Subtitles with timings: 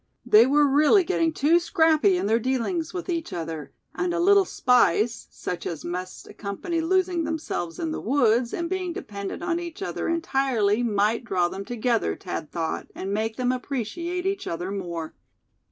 [0.25, 4.45] They were really getting too "scrappy" in their dealings with each other; and a little
[4.45, 9.83] spice, such as must accompany losing themselves in the woods, and being dependent on each
[9.83, 15.13] other entirely, might draw them together, Thad thought, and make them appreciate each other more.